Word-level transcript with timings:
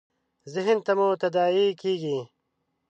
ذهن 0.53 0.77
ته 0.85 0.91
مو 0.97 1.07
تداعي 1.21 1.67
کېږي. 1.81 2.19